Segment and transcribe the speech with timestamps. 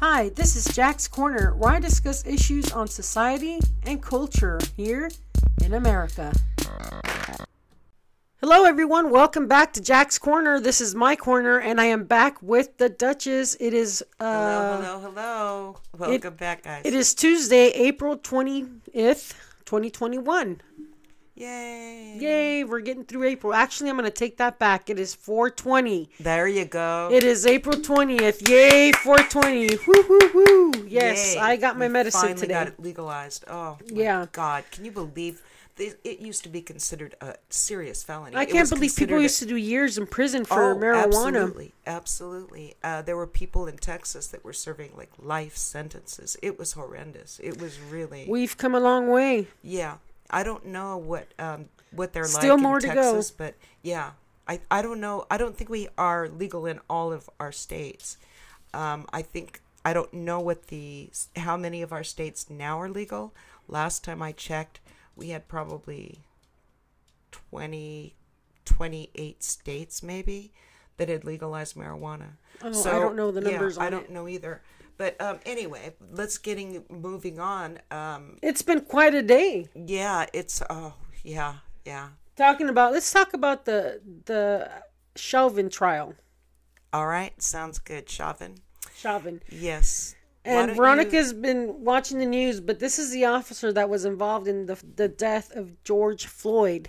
[0.00, 5.10] Hi, this is Jack's Corner, where I discuss issues on society and culture here
[5.62, 6.32] in America.
[8.40, 9.10] Hello, everyone.
[9.10, 10.60] Welcome back to Jack's Corner.
[10.60, 13.56] This is my corner, and I am back with the Duchess.
[13.58, 15.00] It is uh, hello, hello,
[15.96, 16.10] hello.
[16.10, 16.82] Welcome back, guys.
[16.84, 19.34] it is Tuesday, April twentieth,
[19.64, 20.60] twenty twenty one.
[21.36, 22.16] Yay.
[22.20, 22.64] Yay!
[22.64, 23.52] We're getting through April.
[23.52, 24.88] Actually, I'm going to take that back.
[24.88, 26.08] It is four twenty.
[26.20, 27.08] There you go.
[27.12, 28.48] It is April 20th.
[28.48, 29.78] Yay, 420.
[29.86, 30.30] Woo, woo,
[30.72, 30.84] woo.
[30.86, 31.40] Yes, Yay.
[31.40, 32.54] I got my We medicine finally today.
[32.54, 33.44] got it legalized.
[33.48, 34.26] Oh, my Yeah.
[34.30, 34.64] God.
[34.70, 35.42] Can you believe?
[35.76, 38.36] It used to be considered a serious felony.
[38.36, 41.02] I can't believe people used to do years in prison for Oh, marijuana.
[41.06, 42.76] Absolutely, absolutely.
[42.84, 46.36] Uh, there were people in Texas that were serving like life sentences.
[46.42, 47.40] It was horrendous.
[47.42, 49.48] It was really, We've come a long way.
[49.64, 49.94] yeah.
[50.34, 53.22] I don't know what um, what they're Still like more in to go.
[53.38, 54.10] But yeah,
[54.48, 55.26] I I don't know.
[55.30, 58.16] I don't think we are legal in all of our states.
[58.74, 62.88] Um, I think I don't know what the how many of our states now are
[62.88, 63.32] legal.
[63.68, 64.80] Last time I checked,
[65.16, 66.24] we had probably
[67.30, 68.14] 20,
[68.64, 70.52] 28 states maybe
[70.96, 72.32] that had legalized marijuana.
[72.62, 74.10] Oh, I don't know the numbers I on don't it.
[74.10, 74.62] know either.
[74.96, 77.78] But um, anyway, let's getting moving on.
[77.90, 79.68] Um, It's been quite a day.
[79.74, 82.08] yeah, it's oh yeah yeah.
[82.36, 84.70] Talking about, let's talk about the the
[85.16, 86.14] Chauvin trial.
[86.92, 88.56] All right, sounds good, Chauvin.
[88.96, 89.40] Chauvin.
[89.48, 90.14] Yes.
[90.44, 94.66] And Veronica's been watching the news, but this is the officer that was involved in
[94.66, 96.88] the the death of George Floyd.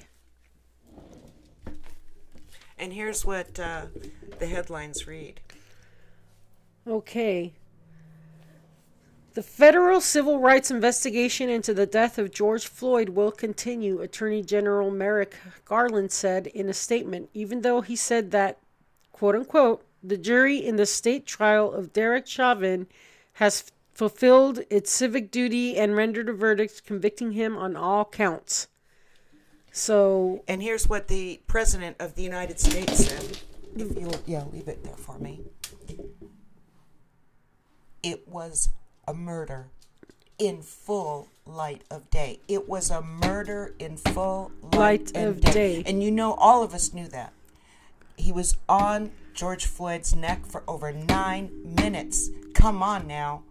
[2.78, 3.86] and here's what uh,
[4.40, 5.40] the headlines read.
[6.88, 7.54] Okay.
[9.36, 14.90] The federal civil rights investigation into the death of George Floyd will continue, Attorney General
[14.90, 18.60] Merrick Garland said in a statement, even though he said that,
[19.12, 22.88] quote unquote, the jury in the state trial of Derek Chauvin
[23.34, 28.70] has fulfilled its civic duty and rendered a verdict convicting him on all counts.
[29.70, 33.42] So, And here's what the president of the United States said.
[33.76, 35.42] If you'll, yeah, leave it there for me.
[38.02, 38.70] It was
[39.08, 39.68] a murder
[40.38, 42.40] in full light of day.
[42.48, 45.52] It was a murder in full light, Light of day.
[45.52, 45.84] day.
[45.86, 47.34] And you know, all of us knew that.
[48.18, 52.30] He was on George Floyd's neck for over nine minutes.
[52.54, 53.44] Come on now.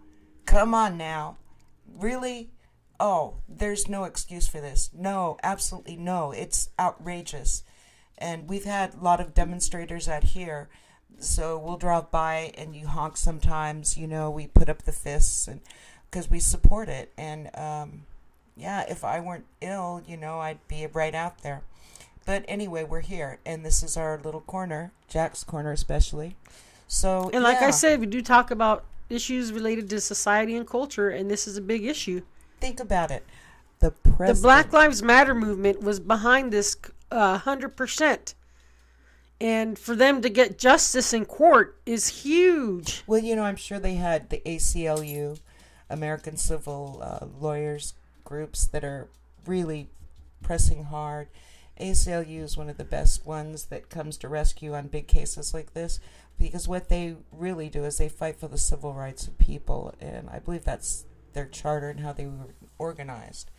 [0.46, 1.36] Come on now.
[1.98, 2.50] Really?
[2.98, 4.90] Oh, there's no excuse for this.
[4.94, 6.32] No, absolutely no.
[6.32, 7.62] It's outrageous.
[8.16, 10.68] And we've had a lot of demonstrators out here.
[11.18, 15.48] So we'll drive by and you honk sometimes, you know, we put up the fists
[15.48, 15.60] and
[16.10, 17.12] because we support it.
[17.16, 18.02] And um,
[18.56, 21.62] yeah, if I weren't ill, you know, I'd be right out there.
[22.26, 26.36] But anyway, we're here and this is our little corner, Jack's corner especially.
[26.88, 31.10] So and like I said, we do talk about issues related to society and culture,
[31.10, 32.22] and this is a big issue.
[32.60, 33.24] think about it.
[33.80, 36.76] The The Black Lives Matter movement was behind this
[37.10, 38.34] uh, 100%.
[39.40, 43.02] And for them to get justice in court is huge.
[43.06, 45.40] Well, you know, I'm sure they had the ACLU,
[45.90, 49.08] American Civil uh, Lawyers groups that are
[49.46, 49.88] really
[50.42, 51.28] pressing hard.
[51.80, 55.74] ACLU is one of the best ones that comes to rescue on big cases like
[55.74, 55.98] this
[56.38, 60.28] because what they really do is they fight for the civil rights of people, and
[60.30, 63.50] I believe that's their charter and how they were organized.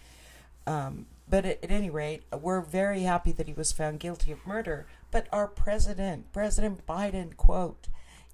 [0.68, 4.46] Um, but at, at any rate, we're very happy that he was found guilty of
[4.46, 4.88] murder.
[5.16, 7.88] But our president, President Biden, quote,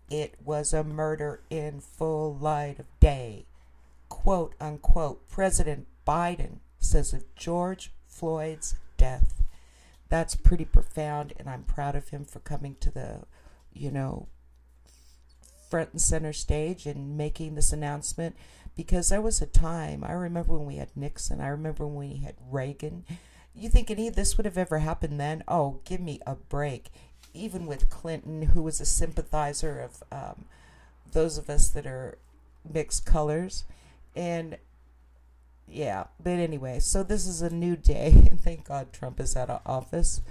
[0.09, 3.45] it was a murder in full light of day.
[4.09, 5.29] Quote unquote.
[5.29, 9.43] President Biden says of George Floyd's death.
[10.09, 13.25] That's pretty profound, and I'm proud of him for coming to the,
[13.71, 14.27] you know,
[15.69, 18.35] front and center stage and making this announcement
[18.75, 22.23] because there was a time I remember when we had Nixon, I remember when we
[22.23, 23.05] had Reagan.
[23.53, 25.43] You think any of this would have ever happened then?
[25.47, 26.89] Oh, give me a break.
[27.33, 30.45] Even with Clinton, who was a sympathizer of um,
[31.11, 32.17] those of us that are
[32.71, 33.63] mixed colors,
[34.15, 34.57] and
[35.67, 36.05] yeah.
[36.21, 39.61] But anyway, so this is a new day, and thank God Trump is out of
[39.65, 40.21] office.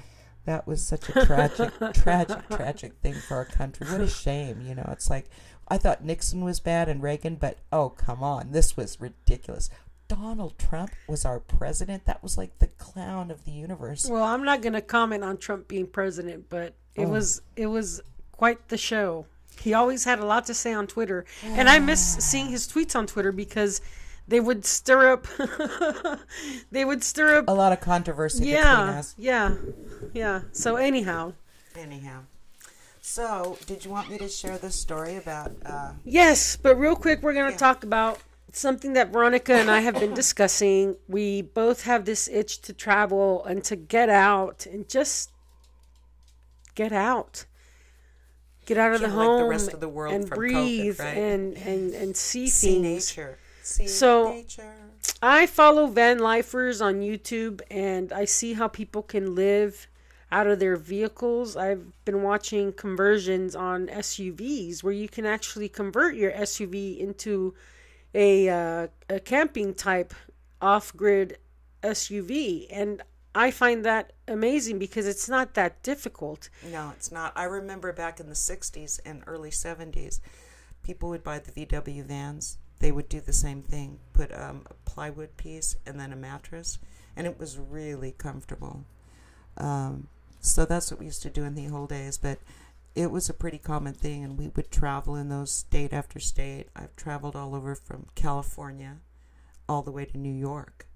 [0.47, 3.87] That was such a tragic, tragic, tragic thing for our country.
[3.87, 4.89] What a shame, you know.
[4.93, 5.27] It's like
[5.69, 9.71] I thought Nixon was bad and Reagan, but oh come on, this was ridiculous.
[10.11, 12.05] Donald Trump was our president.
[12.07, 14.09] That was like the clown of the universe.
[14.11, 17.09] Well, I'm not going to comment on Trump being president, but it Oh.
[17.09, 18.01] was it was
[18.33, 19.27] quite the show.
[19.61, 22.97] He always had a lot to say on Twitter, and I miss seeing his tweets
[22.97, 23.81] on Twitter because
[24.27, 25.27] they would stir up
[26.73, 29.15] they would stir up A lot of controversy between yeah, us.
[29.17, 29.55] yeah.
[30.13, 30.41] Yeah.
[30.53, 31.35] So anyhow,
[31.77, 32.23] Anyhow.
[33.03, 35.53] So, did you want me to share this story about?
[35.65, 37.57] Uh, Yes, but real quick, we're going to Yeah.
[37.59, 38.19] talk about
[38.53, 40.97] something that Veronica and I have been discussing.
[41.09, 45.31] We both have this itch to travel and to get out and just
[46.75, 47.45] get out.
[48.67, 50.39] Get out of the Yeah, like home the rest of the world and from COVID,
[50.39, 51.17] breathe right?
[51.17, 53.17] and, and, and see see things.
[53.17, 53.39] nature.
[53.63, 54.75] See So- nature.
[55.23, 59.87] I follow van lifers on YouTube and I see how people can live
[60.31, 61.57] out of their vehicles.
[61.57, 67.55] I've been watching conversions on SUVs where you can actually convert your SUV into
[68.15, 70.15] a uh, a camping type
[70.61, 71.39] off-grid
[71.83, 73.03] SUV and
[73.35, 76.49] I find that amazing because it's not that difficult.
[76.71, 77.33] No, it's not.
[77.37, 80.21] I remember back in the 60s and early 70s,
[80.83, 82.59] people would buy the VW vans.
[82.81, 86.79] They would do the same thing put um, a plywood piece and then a mattress,
[87.15, 88.85] and it was really comfortable.
[89.57, 90.09] Um,
[90.41, 92.39] so that's what we used to do in the old days, but
[92.95, 96.69] it was a pretty common thing, and we would travel in those state after state.
[96.75, 98.99] I've traveled all over from California
[99.69, 100.87] all the way to New York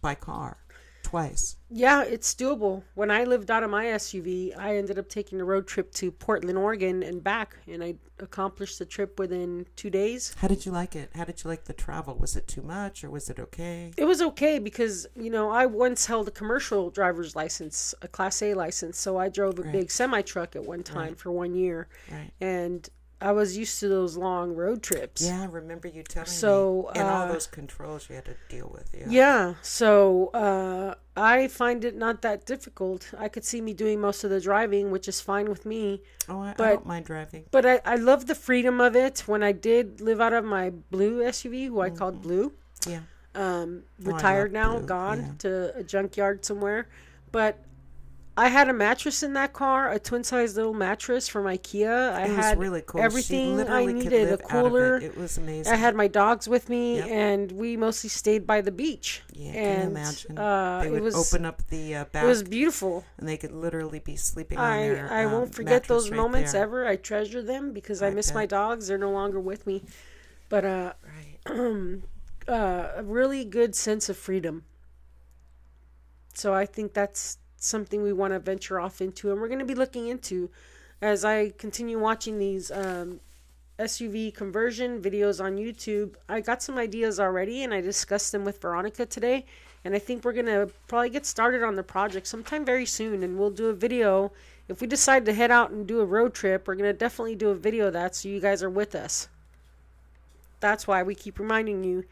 [0.00, 0.58] by car
[1.06, 1.56] twice.
[1.70, 2.82] Yeah, it's doable.
[2.94, 6.10] When I lived out of my SUV, I ended up taking a road trip to
[6.10, 10.34] Portland, Oregon, and back, and I accomplished the trip within two days.
[10.38, 11.10] How did you like it?
[11.14, 12.16] How did you like the travel?
[12.16, 13.92] Was it too much or was it okay?
[13.96, 18.42] It was okay because you know I once held a commercial driver's license, a Class
[18.42, 19.72] A license, so I drove a Right.
[19.72, 21.18] big semi truck at one time Right.
[21.18, 22.30] for one year, Right.
[22.40, 22.88] and
[23.20, 25.22] I was used to those long road trips.
[25.24, 27.00] Yeah, I remember you telling So, me.
[27.00, 28.94] And all uh, those controls you had to deal with.
[28.94, 29.06] Yeah.
[29.08, 33.14] Yeah, so uh, I find it not that difficult.
[33.16, 36.02] I could see me doing most of the driving, which is fine with me.
[36.28, 37.44] Oh, I, I But- don't mind driving.
[37.50, 39.20] But I, I love the freedom of it.
[39.26, 42.52] When I did live out of my blue SUV, who I called Blue,
[42.86, 43.00] Yeah.
[43.34, 45.32] um, Oh, retired love now, Blue, gone yeah.
[45.38, 46.86] to a junkyard somewhere.
[47.32, 47.58] But
[48.38, 52.12] I had a mattress in that car, a twin size little mattress from IKEA.
[52.12, 53.00] I It was had really cool.
[53.00, 54.96] Everything I needed, a live out of cooler.
[54.98, 55.04] It.
[55.04, 55.72] it was amazing.
[55.72, 57.08] I had my dogs with me, Yep.
[57.08, 59.22] and we mostly stayed by the beach.
[59.32, 60.38] yeah, can and you imagine?
[60.38, 63.04] uh, they it would was open up the uh, back it was beautiful.
[63.16, 66.16] and they could literally be sleeping on I their I um, won't forget those right
[66.18, 66.62] moments there.
[66.62, 66.86] ever.
[66.86, 68.88] I treasure them because I, I miss my dogs.
[68.88, 69.82] They're no longer with me,
[70.50, 71.40] but uh, Right.
[72.48, 74.64] uh, a really good sense of freedom.
[76.34, 79.64] So I think that's something we want to venture off into, and we're going to
[79.64, 80.50] be looking into
[81.02, 83.20] as I continue watching these um,
[83.78, 86.14] SUV conversion videos on YouTube.
[86.28, 89.44] I got some ideas already, and I discussed them with Veronica today.
[89.84, 93.22] And I think we're going to probably get started on the project sometime very soon,
[93.22, 94.32] and we'll do a video.
[94.68, 97.36] If we decide to head out and do a road trip, we're going to definitely
[97.36, 99.28] do a video of that so you guys are with us.
[100.60, 102.04] That's why we keep reminding you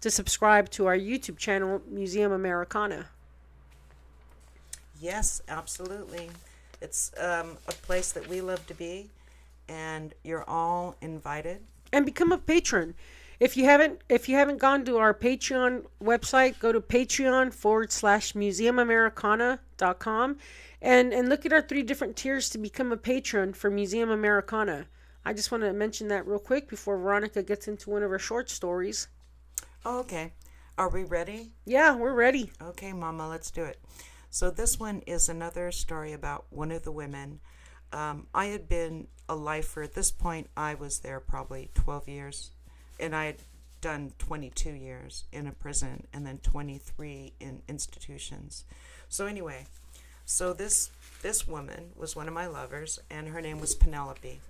[0.00, 3.08] to subscribe to our YouTube channel, Museum Americana.
[5.00, 6.30] Yes, absolutely.
[6.80, 9.10] It's um, a place that we love to be,
[9.68, 11.60] and you're all invited.
[11.92, 12.94] and become a patron.
[13.40, 17.92] If you haven't if you haven't gone to our Patreon website, go to Patreon forward
[17.92, 20.36] slash museumamericana.com
[20.82, 24.86] and, and look at our three different tiers to become a patron for Museum Americana.
[25.24, 28.18] I just want to mention that real quick before Veronica gets into one of her
[28.18, 29.06] short stories.
[29.84, 30.32] Oh, okay.
[30.76, 31.50] Are we ready?
[31.64, 32.50] Yeah, we're ready.
[32.62, 33.78] Okay, Mama, let's do it.
[34.38, 37.40] So, this one is another story about one of the women.
[37.92, 39.82] Um, I had been a lifer.
[39.82, 42.52] At this point, I was there probably 12 years,
[43.00, 43.38] and I had
[43.80, 48.64] done 22 years in a prison and then 23 in institutions.
[49.08, 49.66] So, anyway,
[50.24, 54.40] so this this woman was one of my lovers, and her name was Penelope.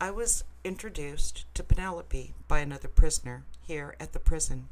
[0.00, 4.70] I was introduced to Penelope by another prisoner here at the prison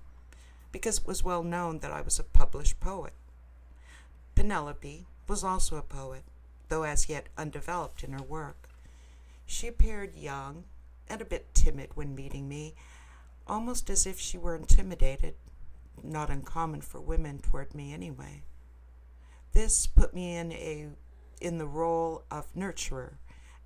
[0.73, 3.13] because it was well known that I was a published poet.
[4.37, 6.23] Penelope was also a poet,
[6.69, 8.69] though as yet undeveloped in her work.
[9.47, 10.65] She appeared young
[11.09, 12.75] and a bit timid when meeting me,
[13.47, 15.35] almost as if she were intimidated,
[16.03, 18.43] not uncommon for women toward me anyway.
[19.53, 20.89] This put me in a
[21.41, 23.15] in the role of nurturer,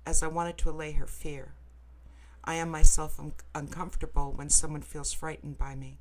[0.05, 1.53] as I wanted to allay her fear.
[2.43, 5.99] I am myself un- uncomfortable when someone feels frightened by me.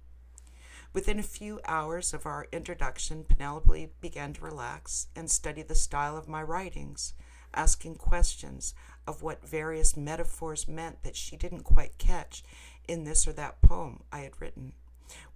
[0.92, 6.16] Within a few hours of our introduction, Penelope began to relax and study the style
[6.16, 7.14] of my writings,
[7.54, 8.74] asking questions
[9.06, 12.42] of what various metaphors meant that she didn't quite catch
[12.88, 14.72] in this or that poem I had written.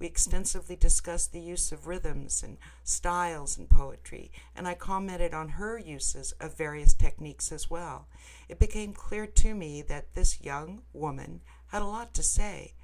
[0.01, 5.51] We extensively discussed the use of rhythms and styles in poetry, and I commented on
[5.51, 8.09] her uses of various techniques as well.
[8.49, 12.75] It became clear to me that this young woman had a lot to say,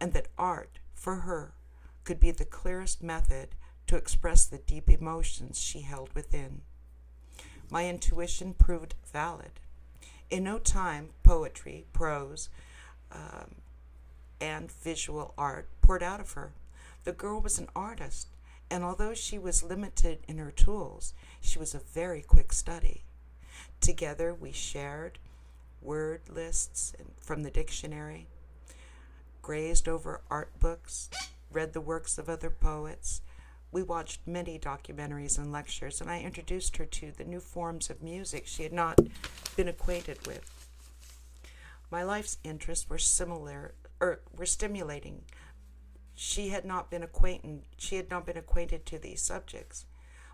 [0.00, 1.52] and that art, for her,
[2.04, 3.48] could be the clearest method
[3.86, 6.62] to express the deep emotions she held within.
[7.70, 9.52] my intuition proved valid.
[10.30, 12.48] In no time, poetry, prose,
[13.12, 13.56] um,
[14.40, 16.52] and visual art poured out of her.
[17.04, 18.28] The girl was an artist,
[18.70, 23.04] and although she was limited in her tools, she was a very quick study.
[23.80, 25.18] Together, we shared
[25.80, 28.26] word lists from the dictionary,
[29.42, 31.10] grazed over art books,
[31.54, 33.22] read the works of other poets.
[33.70, 38.02] We watched many documentaries and lectures, and I introduced her to the new forms of
[38.02, 39.00] music she had not
[39.56, 40.50] been acquainted with.
[41.90, 45.22] My life's interests were similar, or er, were stimulating.
[46.14, 47.62] She had not been acquainted.
[47.76, 49.86] She had not been acquainted to these subjects.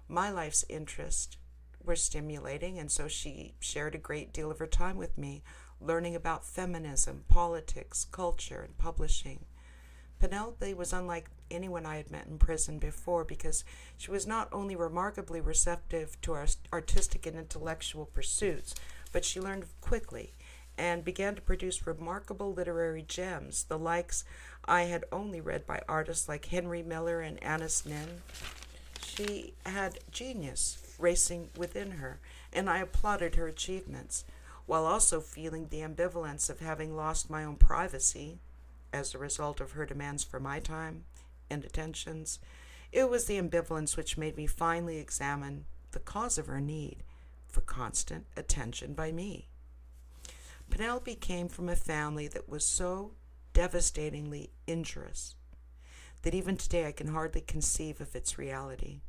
[0.08, 1.36] My life's interests
[1.84, 5.42] were stimulating, and so she shared a great deal of her time with me,
[5.80, 9.44] learning about feminism, politics, culture, and publishing.
[10.20, 13.64] Penelope was unlike anyone I had met in prison before because
[13.96, 18.74] she was not only remarkably receptive to our artistic and intellectual pursuits,
[19.12, 20.34] but she learned quickly
[20.76, 24.24] and began to produce remarkable literary gems, the likes
[24.66, 28.22] I had only read by artists like Henry Miller and Anaïs Nin.
[29.02, 32.20] She had genius racing within her,
[32.52, 34.24] and I applauded her achievements,
[34.66, 38.38] while also feeling the ambivalence of having lost my own privacy
[38.92, 41.04] as a result of her demands for my time
[41.50, 42.38] and attentions.
[42.92, 47.02] It was the ambivalence which made me finally examine the cause of her need
[47.48, 49.48] for constant attention by me.
[50.70, 53.12] Penelope came from a family that was so
[53.52, 55.34] devastatingly injurious
[56.22, 59.00] that even today I can hardly conceive of its reality.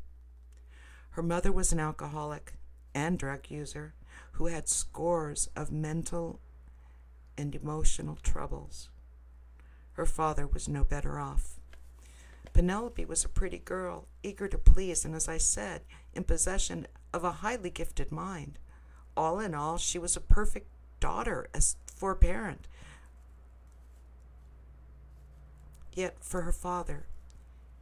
[1.12, 2.54] Her mother was an alcoholic
[2.96, 3.94] and drug user
[4.34, 6.40] who had scores of mental
[7.38, 8.90] and emotional troubles.
[9.94, 11.60] Her father was no better off.
[12.54, 15.82] Penelope was a pretty girl, eager to please, and as I said,
[16.14, 18.60] in possession of a highly gifted mind.
[19.16, 20.68] All in all, she was a perfect
[21.00, 22.68] daughter as for a parent.
[25.94, 27.06] Yet for her father,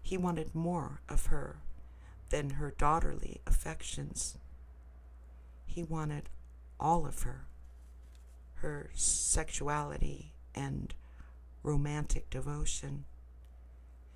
[0.02, 1.58] he wanted more of her
[2.30, 4.38] than her daughterly affections.
[5.66, 6.30] He wanted
[6.80, 7.48] all of her,
[8.56, 10.94] her sexuality and
[11.64, 13.06] romantic devotion.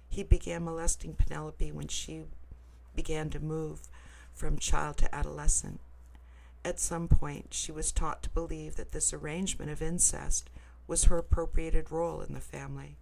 [0.09, 2.23] He began molesting Penelope when she
[2.95, 3.81] began to move
[4.33, 5.79] from child to adolescent.
[6.65, 10.49] At some point, she was taught to believe that this arrangement of incest
[10.87, 12.97] was her appropriated role in the family,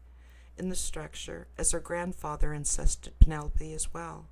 [0.58, 4.28] in the structure, as her grandfather incested Penelope as well.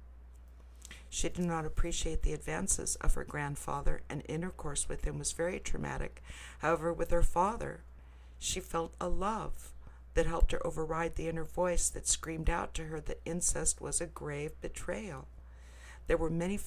[1.10, 5.60] She did not appreciate the advances of her grandfather, and intercourse with him was very
[5.60, 6.22] traumatic.
[6.60, 7.82] However, with her father,
[8.38, 9.72] she felt a love
[10.20, 14.02] that helped her override the inner voice that screamed out to her that incest was
[14.02, 15.30] a grave betrayal.
[16.08, 16.60] There were many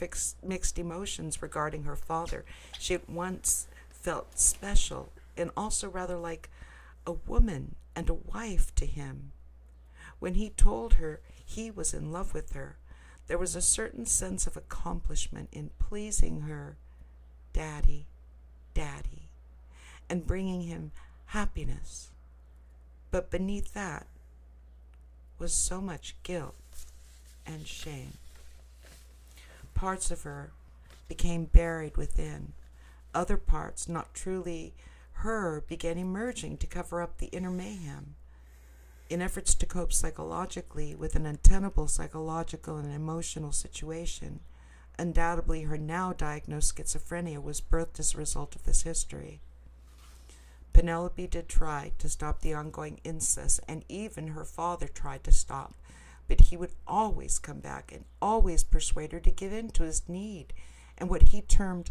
[0.42, 2.46] mixed emotions regarding her father.
[2.78, 6.48] She at once felt special and also rather like
[7.06, 9.32] a woman and a wife to him.
[10.18, 12.78] When he told her he was in love with her,
[13.26, 16.78] there was a certain sense of accomplishment in pleasing her,
[17.52, 18.06] Daddy,
[18.72, 19.28] Daddy,
[20.08, 20.92] and bringing him
[21.26, 22.11] happiness.
[23.12, 24.06] But beneath that
[25.38, 26.56] was so much guilt
[27.46, 28.14] and shame.
[29.74, 30.50] Parts of her
[31.08, 32.54] became buried within.
[33.14, 34.72] Other parts, not truly
[35.12, 38.14] her, began emerging to cover up the inner mayhem
[39.10, 44.40] in efforts to cope psychologically with an untenable psychological and emotional situation.
[44.98, 49.42] Undoubtedly, her now diagnosed schizophrenia was birthed as a result of this history.
[50.72, 55.74] Penelope did try to stop the ongoing incest, and even her father tried to stop,
[56.28, 60.08] but he would always come back and always persuade her to give in to his
[60.08, 60.52] need
[60.96, 61.90] and what he termed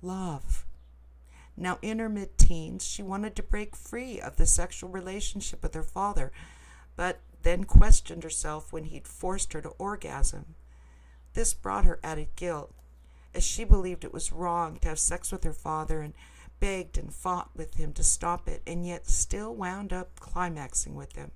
[0.00, 0.64] love.
[1.56, 5.74] Now, in her mid teens, she wanted to break free of the sexual relationship with
[5.74, 6.32] her father,
[6.96, 10.54] but then questioned herself when he'd forced her to orgasm.
[11.34, 12.72] This brought her added guilt,
[13.34, 16.14] as she believed it was wrong to have sex with her father and
[16.60, 21.14] begged and fought with him to stop it, and yet still wound up climaxing with
[21.14, 21.30] him.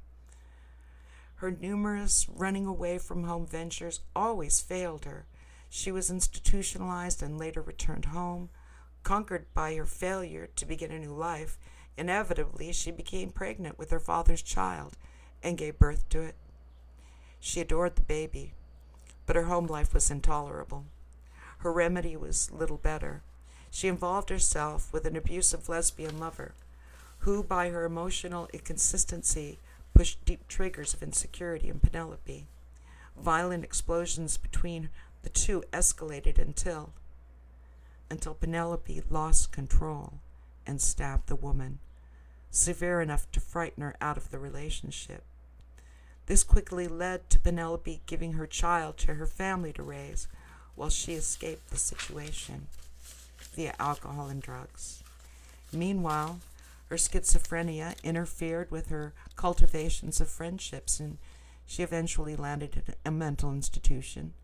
[1.37, 5.27] Her numerous running away from home ventures always failed her.
[5.69, 8.51] She was institutionalized and later returned home
[9.03, 11.59] Conquered by her failure to begin a new life,
[11.97, 14.97] inevitably she became pregnant with her father's child
[15.43, 16.37] and gave birth to it.
[17.41, 18.55] She adored the baby,
[19.27, 20.87] but her home life was intolerable.
[21.59, 23.23] Her remedy was little better.
[23.75, 26.53] She involved herself with an abusive lesbian lover
[27.21, 29.61] who, by her emotional inconsistency,
[29.95, 32.47] pushed deep triggers of insecurity in Penelope.
[33.17, 34.91] Violent explosions between
[35.23, 36.93] the two escalated until
[38.11, 40.21] until Penelope lost control
[40.67, 41.79] and stabbed the woman,
[42.51, 45.25] severe enough to frighten her out of the relationship.
[46.27, 50.29] This quickly led to Penelope giving her child to her family to raise
[50.75, 52.67] while she escaped the situation
[53.55, 55.03] via alcohol and drugs.
[55.73, 56.41] Meanwhile,
[56.89, 61.19] her schizophrenia interfered with her cultivations of friendships, and
[61.65, 64.35] she eventually landed in a mental institution.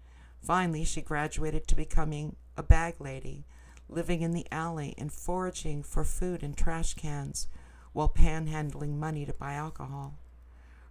[0.43, 3.45] Finally, she graduated to becoming a bag lady,
[3.89, 7.49] living in the alley and foraging for food in trash cans
[7.93, 10.15] while panhandling money to buy alcohol.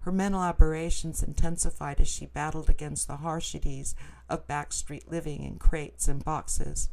[0.01, 3.95] Her mental aberrations intensified as she battled against the harshities
[4.29, 6.89] of backstreet living in crates and boxes.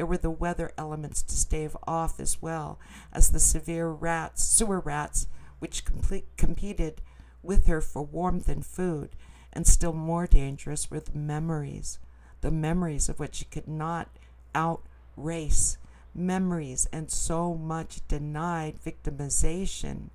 [0.00, 2.78] There were the weather elements to stave off as well
[3.12, 5.26] as the severe rats, sewer rats,
[5.58, 7.02] which complete, competed
[7.42, 9.10] with her for warmth and food.
[9.52, 11.98] And still more dangerous were the memories,
[12.40, 14.08] the memories of which she could not
[14.54, 15.76] outrace,
[16.14, 20.08] memories and so much denied victimization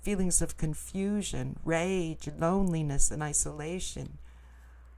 [0.00, 4.16] feelings of confusion, rage, loneliness, and isolation.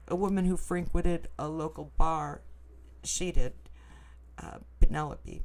[0.07, 2.39] A woman who frequented a local bar,
[3.03, 3.51] she did,
[4.41, 5.43] uh, Penelope,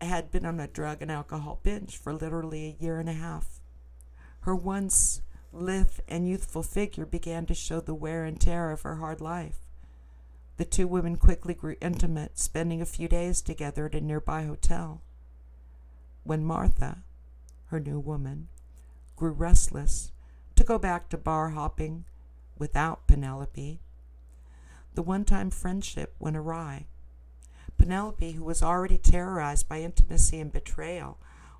[0.00, 3.60] had been on a drug and alcohol binge for literally a year and a half.
[4.40, 5.20] Her once
[5.52, 9.58] lithe and youthful figure began to show the wear and tear of her hard life.
[10.56, 15.02] The two women quickly grew intimate, spending a few days together at a nearby hotel.
[16.22, 17.04] When Martha,
[17.66, 18.48] her new woman,
[19.16, 20.12] grew restless
[20.56, 22.04] to go back to bar hopping
[22.58, 23.80] without Penelope.
[24.94, 26.86] The one time friendship went awry.
[27.80, 31.16] Penelope, who was already terrorized by intimacy and betrayal,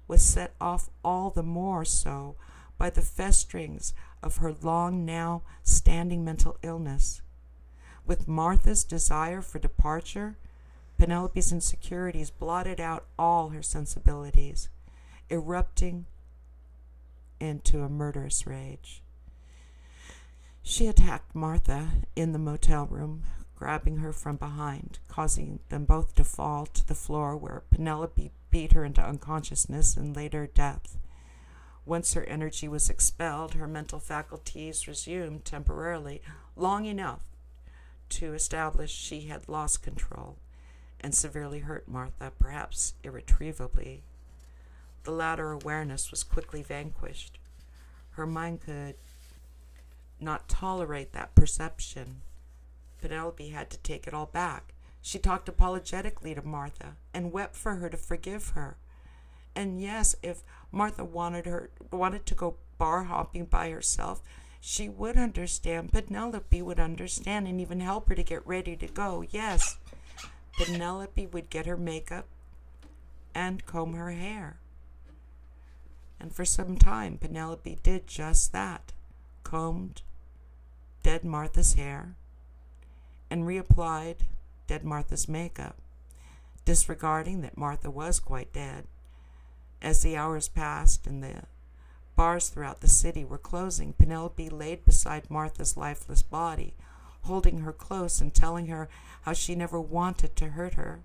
[0.07, 2.37] was set off all the more so
[2.77, 7.23] by the festerings of her long now standing mental illness.
[8.07, 10.37] With Martha's desire for departure,
[10.99, 14.69] Penelope's insecurities blotted out all her sensibilities,
[15.31, 16.05] erupting
[17.41, 19.03] into a murderous rage.
[20.63, 23.23] She attacked Martha in the motel room,
[23.60, 28.73] grabbing her from behind, causing them both to fall to the floor where Penelope beat
[28.73, 30.96] her into unconsciousness and later death.
[31.84, 36.23] Once her energy was expelled, her mental faculties resumed temporarily,
[36.56, 37.20] long enough
[38.08, 40.38] to establish she had lost control
[40.99, 44.02] and severely hurt Martha, perhaps irretrievably.
[45.04, 47.38] The latter awareness was quickly vanquished.
[48.12, 48.94] Her mind could
[50.18, 52.23] not tolerate that perception.
[53.00, 54.75] Penelope had to take it all back.
[55.02, 58.76] She talked apologetically to Martha and wept for her to forgive her.
[59.54, 64.23] And yes, if Martha wanted her wanted to go bar hopping by herself,
[64.60, 65.93] she would understand.
[65.93, 69.25] Penelope would understand and even help her to get ready to go.
[69.30, 69.78] Yes,
[70.58, 72.26] Penelope would get her makeup
[73.34, 74.58] and comb her hair.
[76.21, 78.93] And for some time, Penelope did just that
[79.43, 80.02] combed
[81.02, 82.15] dead Martha's hair
[83.30, 84.16] and reapplied
[84.66, 85.76] dead Martha's makeup,
[86.64, 88.84] disregarding that Martha was quite dead.
[89.80, 91.45] As the hours passed and the
[92.16, 96.75] bars throughout the city were closing, Penelope laid beside Martha's lifeless body,
[97.23, 98.88] holding her close and telling her
[99.23, 101.00] how she never wanted to hurt her.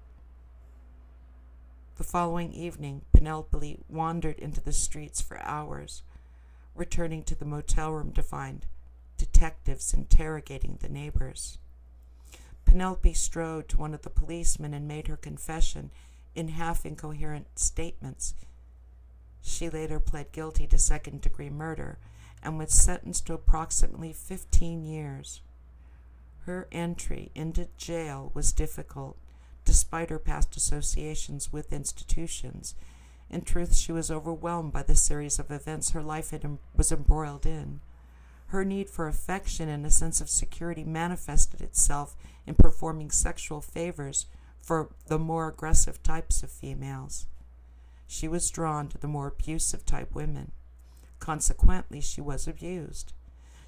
[1.97, 6.03] The following evening, Penelope wandered into the streets for hours,
[6.75, 8.65] returning to the motel room to find
[9.17, 11.57] detectives interrogating the neighbors.
[12.75, 15.91] Penelope strode to one of the policemen and made her confession
[16.35, 18.33] in half incoherent statements.
[19.41, 21.99] She later pled guilty to second degree murder
[22.43, 25.39] and was sentenced to approximately 15 years.
[26.41, 29.15] Her entry into jail was difficult
[29.63, 32.75] despite her past associations with institutions.
[33.29, 37.45] In truth, she was overwhelmed by the series of events her life had, was embroiled
[37.45, 37.79] in.
[38.47, 44.27] Her need for affection and a sense of security manifested itself in performing sexual favors
[44.61, 47.27] for the more aggressive types of females.
[48.07, 50.51] She was drawn to the more abusive type women.
[51.19, 53.13] Consequently, she was abused.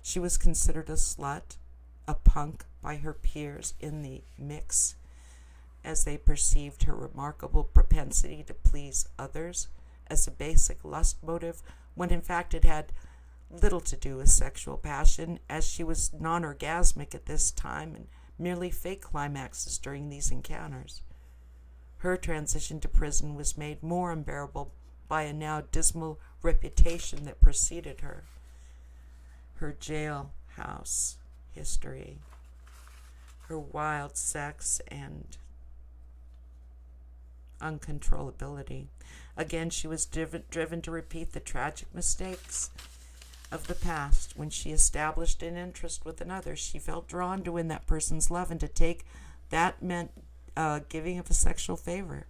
[0.02, 1.58] She was considered a slut,
[2.08, 4.96] a punk by her peers in the mix
[5.84, 9.68] as they perceived her remarkable propensity to please others
[10.08, 11.62] as a basic lust motive,
[11.96, 12.92] when in fact it had
[13.50, 18.08] little to do with sexual passion, as she was non orgasmic at this time and
[18.38, 21.02] merely fake climaxes during these encounters.
[22.00, 24.72] Her transition to prison was made more unbearable
[25.08, 28.24] by a now dismal reputation that preceded her.
[29.56, 31.16] Her jailhouse
[31.52, 32.20] history,
[33.48, 35.38] her wild sex and
[37.60, 38.88] uncontrollability.
[39.36, 42.70] Again, she was driven, driven to repeat the tragic mistakes
[43.52, 44.38] of the past.
[44.38, 48.52] When she established an interest with another, she felt drawn to win that person's love,
[48.52, 49.06] and to take
[49.50, 50.12] that meant
[50.56, 52.28] uh, giving of a sexual favor.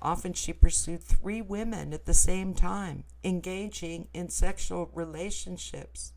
[0.00, 6.12] Often she pursued three women at the same time, engaging in sexual relationships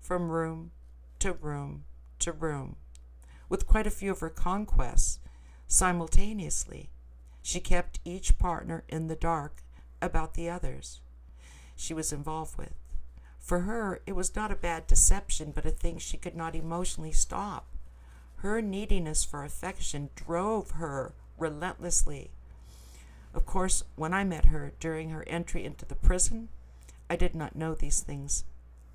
[0.00, 0.72] from room
[1.20, 1.84] to room
[2.18, 2.76] to room,
[3.48, 5.20] with quite a few of her conquests
[5.66, 6.90] simultaneously.
[7.42, 9.62] She kept each partner in the dark
[10.02, 11.00] about the others
[11.76, 12.79] she was involved with.
[13.40, 17.12] For her, it was not a bad deception, but a thing she could not emotionally
[17.12, 17.66] stop.
[18.36, 22.30] Her neediness for affection drove her relentlessly.
[23.34, 26.48] Of course, when I met her during her entry into the prison,
[27.08, 28.44] I did not know these things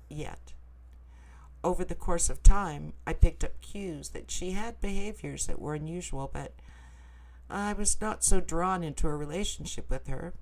[0.08, 0.52] yet.
[1.62, 5.74] Over the course of time, I picked up cues that she had behaviors that were
[5.74, 6.52] unusual, but
[7.50, 10.34] I was not so drawn into a relationship with her.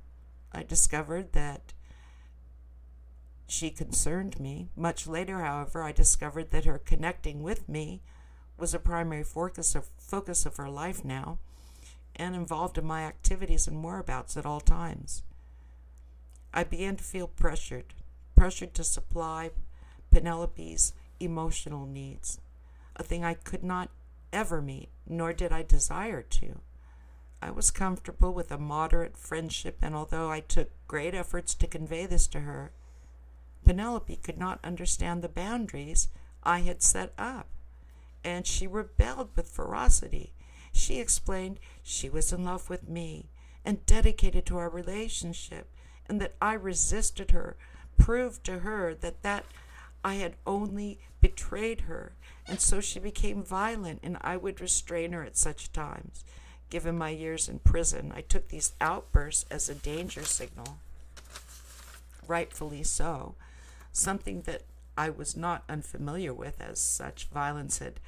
[0.53, 1.73] I discovered that
[3.47, 4.69] she concerned me.
[4.77, 8.03] Much later, however, I discovered that her connecting with me
[8.57, 11.39] was a primary focus of, focus of her life now
[12.17, 15.23] and involved in my activities and whereabouts at all times.
[16.53, 17.95] I began to feel pressured,
[18.37, 19.51] pressured to supply
[20.13, 22.41] Penelope's emotional needs,
[22.95, 23.91] a thing I could not
[24.33, 26.61] ever meet, nor did I desire to.
[27.43, 32.07] I was comfortable with a moderate friendship, and although I took great efforts to convey
[32.07, 32.73] this to her,
[33.65, 36.09] Penelope could not understand the boundaries
[36.43, 37.49] I had set up,
[38.23, 40.33] and she rebelled with ferocity.
[40.73, 43.31] She explained she was in love with me
[43.65, 45.69] and dedicated to our relationship,
[46.07, 47.57] and that I resisted her,
[47.97, 49.47] proved to her that that
[50.05, 52.13] I had only betrayed her,
[52.47, 56.25] and so she became violent, and I would restrain her at such times.
[56.69, 60.79] Given my years in prison, I took these outbursts as a danger signal.
[62.27, 63.37] Rightfully so.
[63.97, 64.63] Something that
[64.99, 68.01] I was not unfamiliar with, as such violence had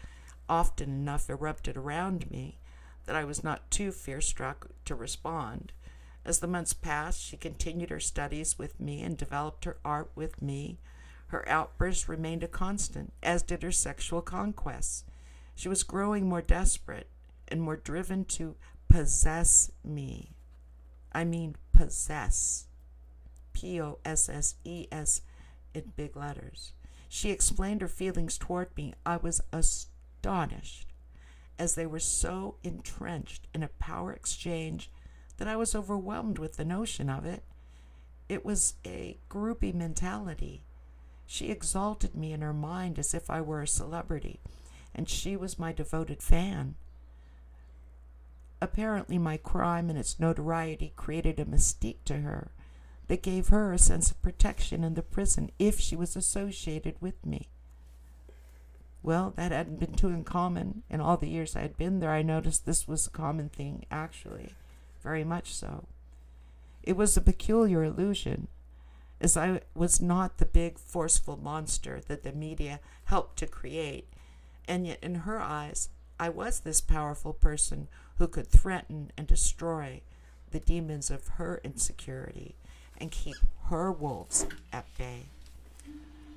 [0.48, 2.58] often enough erupted around me
[3.04, 5.72] that I was not too fear struck to respond.
[6.24, 10.42] As the months passed, she continued her studies with me and developed her art with
[10.42, 10.78] me.
[11.28, 15.04] Her outbursts remained a constant, as did her sexual conquests.
[15.54, 17.08] She was growing more desperate
[17.46, 18.56] and more driven to
[18.88, 20.32] possess me.
[21.12, 22.66] I mean, possess.
[23.52, 25.22] P O S S E S
[25.76, 26.72] in big letters.
[27.08, 28.94] She explained her feelings toward me.
[29.04, 30.92] I was astonished,
[31.58, 34.90] as they were so entrenched in a power exchange
[35.36, 37.44] that I was overwhelmed with the notion of it.
[38.28, 40.64] It was a groupie mentality.
[41.26, 44.40] She exalted me in her mind as if I were a celebrity,
[44.94, 46.76] and she was my devoted fan.
[48.60, 52.50] Apparently, my crime and its notoriety created a mystique to her
[53.08, 57.24] that gave her a sense of protection in the prison if she was associated with
[57.24, 57.48] me.
[59.02, 60.82] Well, that hadn't been too uncommon.
[60.90, 63.86] In all the years I had been there, I noticed this was a common thing,
[63.90, 64.54] actually,
[65.00, 65.86] very much so.
[66.82, 68.48] It was a peculiar illusion,
[69.20, 74.08] as I was not the big, forceful monster that the media helped to create,
[74.66, 75.88] and yet in her eyes,
[76.18, 77.88] I was this powerful person
[78.18, 80.02] who could threaten and destroy
[80.50, 82.56] the demons of her insecurity
[82.98, 83.36] and keep
[83.68, 85.26] her wolves at bay.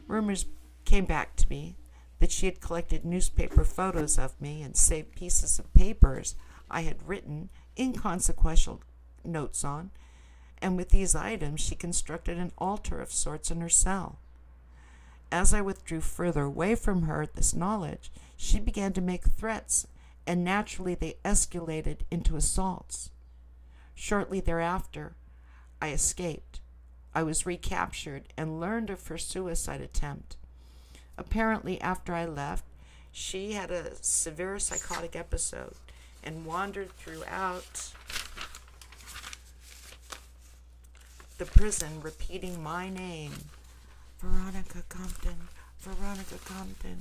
[0.08, 0.45] Rumors
[0.86, 1.76] came back to me
[2.19, 6.36] that she had collected newspaper photos of me and saved pieces of papers
[6.69, 8.82] I had written inconsequential
[9.24, 9.91] notes on,
[10.62, 14.19] and with these items she constructed an altar of sorts in her cell.
[15.32, 19.88] As I withdrew further away from her this knowledge, she began to make threats
[20.26, 23.10] and naturally they escalated into assaults.
[23.95, 25.13] Shortly thereafter,
[25.82, 26.60] I escaped.
[27.13, 30.36] I was recaptured and learned of her suicide attempt.
[31.18, 32.63] Apparently, after I left,
[33.12, 35.74] she had a severe psychotic episode
[36.24, 37.92] and wandered throughout
[41.38, 43.32] the prison repeating my name
[44.20, 45.48] Veronica Compton,
[45.80, 47.00] Veronica Compton,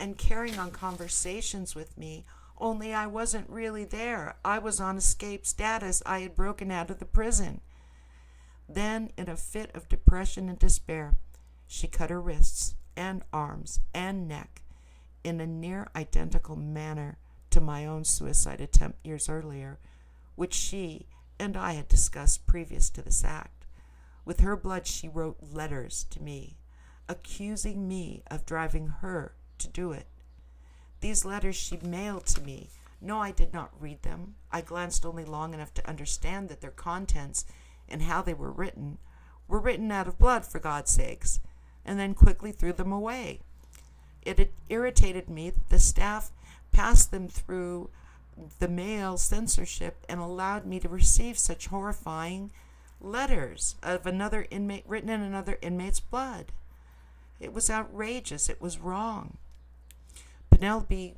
[0.00, 2.24] and carrying on conversations with me
[2.58, 4.36] only I wasn't really there.
[4.44, 6.02] I was on escape status.
[6.06, 7.60] I had broken out of the prison.
[8.68, 11.16] Then, in a fit of depression and despair,
[11.66, 14.62] she cut her wrists and arms and neck
[15.22, 17.18] in a near identical manner
[17.50, 19.78] to my own suicide attempt years earlier,
[20.34, 21.06] which she
[21.38, 23.66] and I had discussed previous to this act.
[24.24, 26.58] With her blood, she wrote letters to me,
[27.08, 30.06] accusing me of driving her to do it.
[31.00, 34.36] These letters she mailed to me, No, I did not read them.
[34.50, 37.44] I glanced only long enough to understand that their contents
[37.88, 38.98] and how they were written
[39.46, 41.40] were written out of blood, for God's sakes,
[41.84, 43.40] and then quickly threw them away.
[44.22, 46.30] It irritated me that the staff
[46.72, 47.90] passed them through
[48.58, 52.50] the mail censorship and allowed me to receive such horrifying
[53.00, 56.52] letters of another inmate written in another inmate's blood.
[57.38, 58.48] It was outrageous.
[58.48, 59.36] It was wrong.
[60.50, 61.16] Penelope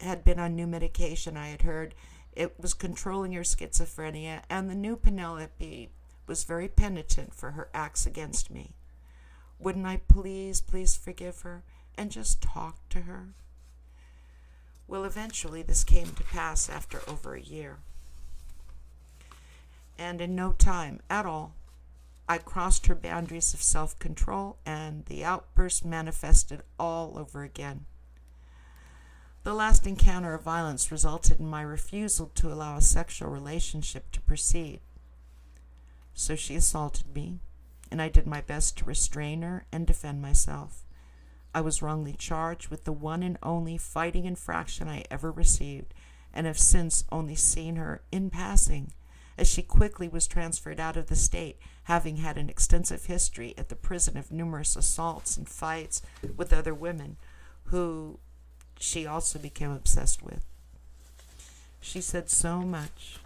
[0.00, 1.94] had been on new medication, I had heard.
[2.40, 5.90] It was controlling her schizophrenia, and the new Penelope
[6.26, 8.72] was very penitent for her acts against me.
[9.58, 11.64] Wouldn't I please, please forgive her
[11.98, 13.34] and just talk to her?
[14.88, 17.80] Well, eventually this came to pass after over a year.
[19.98, 21.52] And in no time at all,
[22.26, 27.84] I crossed her boundaries of self control, and the outburst manifested all over again.
[29.42, 34.20] The last encounter of violence resulted in my refusal to allow a sexual relationship to
[34.20, 34.80] proceed.
[36.12, 37.38] So she assaulted me,
[37.90, 40.84] and I did my best to restrain her and defend myself.
[41.54, 45.94] I was wrongly charged with the one and only fighting infraction I ever received,
[46.34, 48.92] and have since only seen her in passing,
[49.38, 53.70] as she quickly was transferred out of the state, having had an extensive history at
[53.70, 56.02] the prison of numerous assaults and fights
[56.36, 57.16] with other women
[57.64, 58.18] who
[58.80, 60.44] she also became obsessed with.
[61.80, 63.18] She said so much.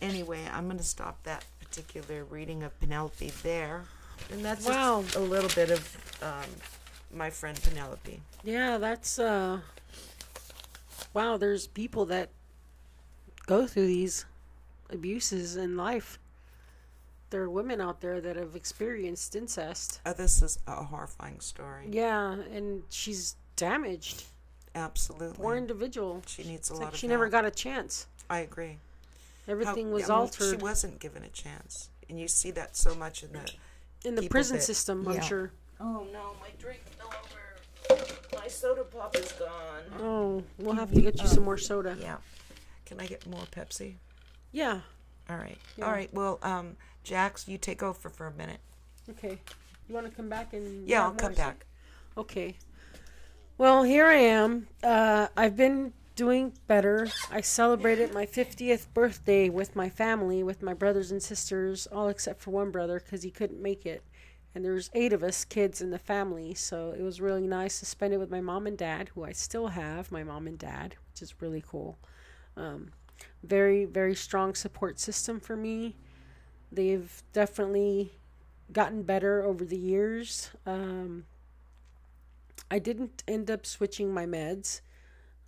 [0.00, 3.84] Anyway, I'm going to stop that particular reading of Penelope there.
[4.30, 5.04] And that's wow.
[5.16, 6.50] a little bit of um,
[7.14, 8.20] my friend Penelope.
[8.42, 9.60] Yeah, that's uh
[11.14, 12.30] wow, there's people that
[13.46, 14.24] go through these
[14.90, 16.18] abuses in life
[17.32, 20.00] there are women out there that have experienced incest.
[20.06, 21.88] Uh, this is a horrifying story.
[21.90, 24.24] Yeah, and she's damaged.
[24.74, 25.36] Absolutely.
[25.36, 26.22] Poor individual.
[26.26, 27.18] She needs a it's lot like of She help.
[27.18, 28.06] never got a chance.
[28.30, 28.76] I agree.
[29.48, 30.50] Everything How, was yeah, altered.
[30.50, 31.88] She wasn't given a chance.
[32.08, 33.50] And you see that so much in the
[34.04, 35.12] in the prison that, system, yeah.
[35.12, 35.50] I'm sure.
[35.80, 39.82] Oh no, my drink no longer my soda pop is gone.
[40.00, 41.96] Oh, we'll have to get you um, some more soda.
[42.00, 42.16] Yeah.
[42.86, 43.94] Can I get more Pepsi?
[44.52, 44.80] Yeah.
[45.30, 45.58] All right.
[45.76, 45.86] Yeah.
[45.86, 46.12] All right.
[46.12, 48.60] Well, um Jax, you take over for a minute.
[49.10, 49.38] Okay.
[49.88, 51.66] You want to come back and yeah, I'll come back.
[52.16, 52.56] Okay.
[53.58, 54.68] Well, here I am.
[54.82, 57.08] Uh, I've been doing better.
[57.30, 62.40] I celebrated my 50th birthday with my family, with my brothers and sisters, all except
[62.40, 64.02] for one brother because he couldn't make it.
[64.54, 67.86] And there's eight of us kids in the family, so it was really nice to
[67.86, 70.96] spend it with my mom and dad, who I still have, my mom and dad,
[71.10, 71.98] which is really cool.
[72.56, 72.90] Um,
[73.42, 75.96] very, very strong support system for me.
[76.72, 78.12] They've definitely
[78.72, 80.50] gotten better over the years.
[80.64, 81.26] Um,
[82.70, 84.80] I didn't end up switching my meds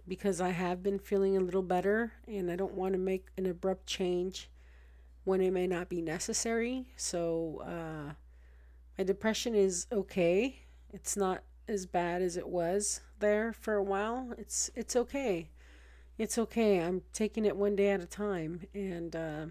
[0.06, 3.46] because I have been feeling a little better and I don't want to make an
[3.46, 4.50] abrupt change
[5.24, 6.88] when it may not be necessary.
[6.96, 8.12] So, uh,
[8.98, 10.60] my depression is okay.
[10.92, 14.32] It's not as bad as it was there for a while.
[14.38, 15.48] It's it's okay.
[16.18, 16.80] It's okay.
[16.80, 19.46] I'm taking it one day at a time and uh,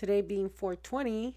[0.00, 1.36] Today being 420,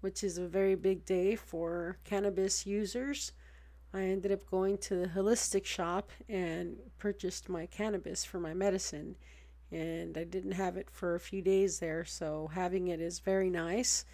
[0.00, 3.30] which is a very big day for cannabis users.
[3.92, 9.14] I ended up going to the holistic shop and purchased my cannabis for my medicine.
[9.70, 13.48] And I didn't have it for a few days there, so having it is very
[13.48, 14.04] nice.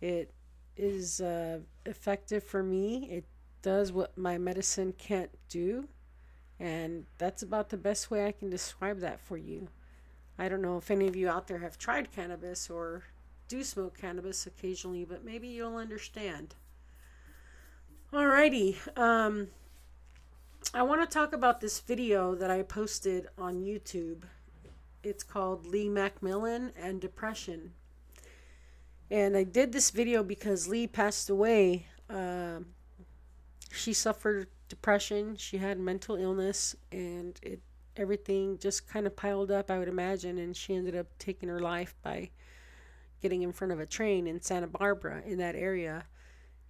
[0.00, 0.32] It
[0.76, 3.08] is uh, effective for me.
[3.12, 3.26] It
[3.62, 5.86] does what my medicine can't do.
[6.58, 9.68] And that's about the best way I can describe that for you.
[10.36, 13.04] I don't know if any of you out there have tried cannabis or
[13.50, 16.54] do smoke cannabis occasionally, but maybe you'll understand.
[18.12, 18.76] Alrighty.
[18.96, 19.48] Um,
[20.72, 24.22] I want to talk about this video that I posted on YouTube.
[25.02, 27.72] It's called Lee Macmillan and Depression.
[29.10, 31.86] And I did this video because Lee passed away.
[32.08, 32.60] Uh,
[33.72, 35.34] she suffered depression.
[35.36, 37.60] She had mental illness, and it
[37.96, 39.72] everything just kind of piled up.
[39.72, 42.30] I would imagine, and she ended up taking her life by
[43.20, 46.04] getting in front of a train in Santa Barbara in that area.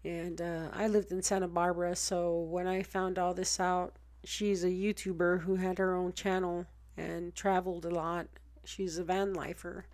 [0.05, 4.65] And uh, I lived in Santa Barbara, so when I found all this out, she's
[4.65, 8.27] a YouTuber who had her own channel and traveled a lot.
[8.65, 9.87] She's a van lifer.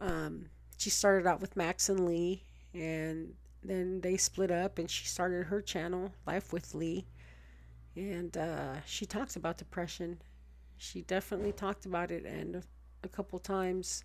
[0.00, 0.46] Um,
[0.78, 2.42] she started out with Max and Lee,
[2.74, 7.06] and then they split up, and she started her channel, Life with Lee.
[7.94, 10.18] And uh, she talks about depression.
[10.76, 12.62] She definitely talked about it, and
[13.02, 14.04] a couple times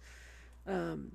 [0.67, 1.11] um,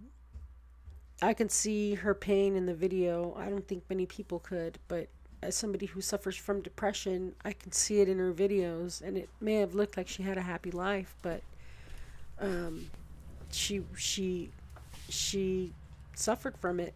[1.22, 3.34] I can see her pain in the video.
[3.38, 5.08] I don't think many people could, but
[5.42, 9.28] as somebody who suffers from depression, I can see it in her videos, and it
[9.40, 11.42] may have looked like she had a happy life, but
[12.40, 12.90] um,
[13.50, 14.50] she she
[15.08, 15.72] she
[16.14, 16.94] suffered from it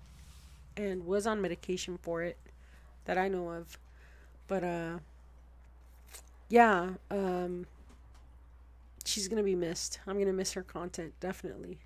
[0.77, 2.37] and was on medication for it
[3.05, 3.79] that I know of.
[4.49, 4.99] But uh
[6.49, 7.67] yeah, um
[9.05, 10.01] she's to be missed.
[10.07, 11.79] I'm to miss her content definitely.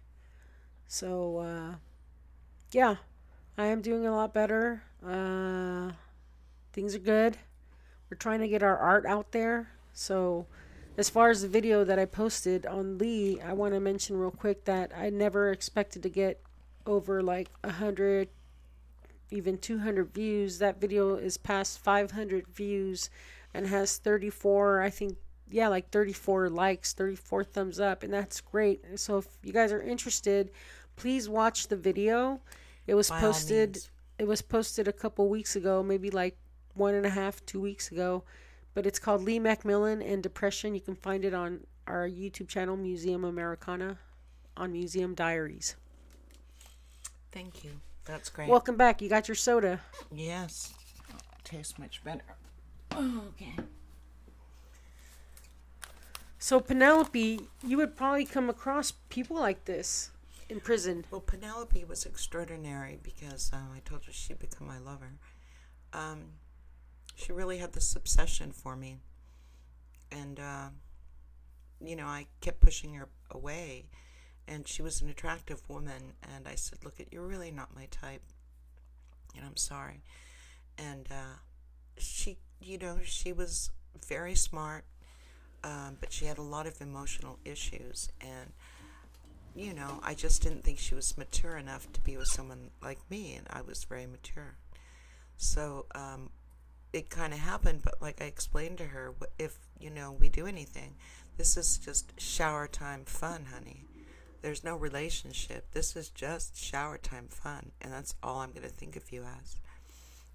[0.89, 1.75] So uh
[2.75, 2.97] yeah,
[3.57, 4.83] I am doing a lot better.
[5.07, 5.93] Uh
[6.73, 7.37] things are good.
[8.11, 9.69] We're trying to get our art out there.
[9.93, 10.47] So
[10.97, 14.33] as far as the video that I posted on Lee, I want to mention real
[14.33, 16.43] quick that I never expected to get
[16.85, 18.29] over like a hundred,
[19.31, 20.59] even 200 views.
[20.59, 23.09] That video is past 500 views
[23.55, 25.17] and has 34, I think,
[25.49, 28.85] yeah, like 34 likes, 34 thumbs up, and that's great.
[28.97, 30.51] So if you guys are interested,
[30.97, 32.41] please watch the video.
[32.87, 33.79] It was posted.
[34.19, 36.37] It was posted a couple weeks ago, maybe like
[36.75, 38.25] one and a half, two weeks ago.
[38.75, 40.75] But it's called Lee Macmillan and Depression.
[40.75, 43.99] You can find it on our YouTube channel, Museum Americana,
[44.57, 45.77] on Museum Diaries.
[47.33, 47.71] Thank you.
[48.05, 48.49] That's great.
[48.49, 49.01] Welcome back.
[49.01, 49.81] You got your soda.
[50.13, 50.75] yes.
[51.43, 52.23] tastes much better.
[52.93, 53.55] Oh, okay.
[56.39, 60.11] So Penelope, you would probably come across people like this
[60.49, 61.05] in prison.
[61.11, 65.13] Well, Penelope was extraordinary because um, I told her she'd become my lover.
[65.93, 66.25] Um,
[67.15, 68.99] she really had this obsession for me.
[70.11, 70.69] And, uh,
[71.81, 73.87] you know, I kept pushing her away.
[74.47, 76.15] And she was an attractive woman.
[76.35, 78.23] And I said, Look, you're really not my type.
[79.37, 80.03] And I'm sorry.
[80.77, 81.39] And uh,
[81.99, 83.71] she, you know, she was
[84.07, 84.85] very smart,
[85.63, 88.09] um, but she had a lot of emotional issues.
[88.21, 88.53] And,
[89.55, 92.99] you know, I just didn't think she was mature enough to be with someone like
[93.11, 94.57] me, and I was very mature.
[95.37, 96.31] So um,
[96.93, 100.47] it kind of happened, but like I explained to her, if you know we do
[100.47, 100.95] anything,
[101.37, 103.85] this is just shower time fun, honey.
[104.43, 105.71] There's no relationship.
[105.73, 109.23] This is just shower time fun, and that's all I'm going to think of you
[109.23, 109.57] as.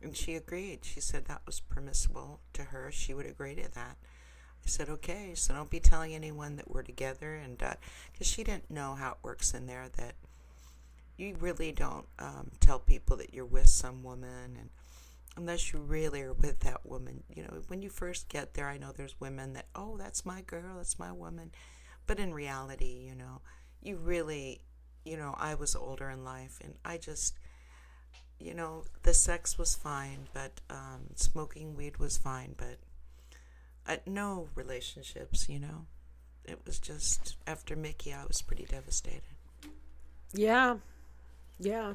[0.02, 0.80] And she agreed.
[0.84, 2.90] She said that was permissible to her.
[2.92, 3.98] She would agree to that.
[4.66, 7.36] I said, okay, so don't be telling anyone that we're together.
[7.36, 10.14] And because she didn't know how it works in there, that
[11.18, 14.58] you really don't um, tell people that you're with some woman.
[14.60, 14.70] And
[15.36, 18.78] unless you really are with that woman, you know, when you first get there, I
[18.78, 21.52] know there's women that, oh, that's my girl, that's my woman.
[22.08, 23.42] But in reality, you know,
[23.82, 24.62] you really,
[25.06, 27.38] you know, I was older in life and I just,
[28.40, 32.78] you know, the sex was fine, but um, smoking weed was fine, but
[33.88, 35.86] uh, no relationships, you know.
[36.46, 39.22] It was just after Mickey, I was pretty devastated
[40.34, 40.78] Yeah.
[41.60, 41.94] Yeah.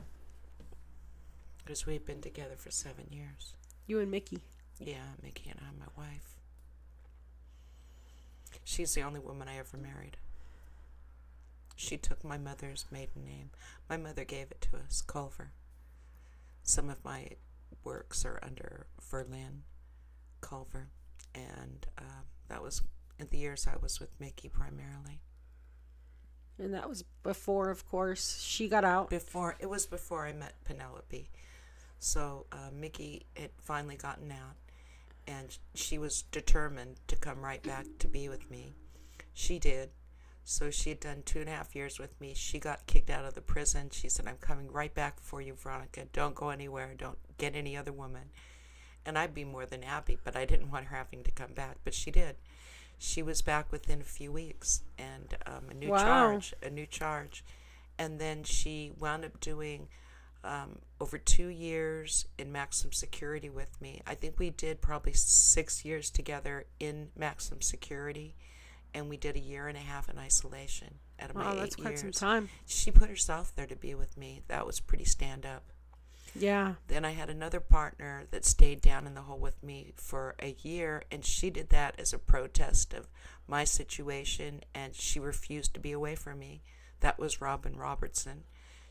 [1.58, 3.54] because we've been together for seven years.
[3.86, 4.40] You and Mickey.
[4.78, 6.38] Yeah, Mickey and I, my wife.
[8.64, 10.16] She's the only woman I ever married.
[11.76, 13.50] She took my mother's maiden name.
[13.90, 15.50] My mother gave it to us, Culver.
[16.62, 17.30] Some of my
[17.82, 19.62] works are under Verlin
[20.40, 20.88] Culver,
[21.34, 22.82] and uh, that was
[23.18, 25.20] in the years I was with Mickey primarily.
[26.58, 29.10] And that was before, of course, she got out.
[29.10, 31.28] Before it was before I met Penelope,
[31.98, 34.56] so uh, Mickey had finally gotten out,
[35.26, 38.74] and she was determined to come right back to be with me.
[39.32, 39.90] She did.
[40.44, 42.34] So she had done two and a half years with me.
[42.36, 43.88] She got kicked out of the prison.
[43.90, 46.04] She said, "I'm coming right back for you, Veronica.
[46.12, 46.94] Don't go anywhere.
[46.96, 48.30] Don't get any other woman."
[49.06, 51.76] And I'd be more than happy, but I didn't want her having to come back.
[51.84, 52.36] But she did.
[52.98, 56.02] She was back within a few weeks, and um, a new Wow.
[56.04, 57.44] charge, a new charge,
[57.98, 59.88] and then she wound up doing
[60.42, 64.00] um, over two years in maximum security with me.
[64.06, 68.36] I think we did probably six years together in maximum security,
[68.94, 70.94] and we did a year and a half in isolation.
[71.20, 72.48] Out of my Wow, eight that's quite years, some time.
[72.66, 74.42] she put herself there to be with me.
[74.48, 75.62] That was pretty stand up.
[76.34, 76.74] Yeah.
[76.88, 80.56] Then I had another partner that stayed down in the hole with me for a
[80.62, 83.08] year, and she did that as a protest of
[83.46, 86.62] my situation, and she refused to be away from me.
[87.00, 88.44] That was Robin Robertson.